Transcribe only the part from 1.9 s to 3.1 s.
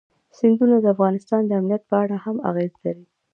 اړه هم اغېز لري.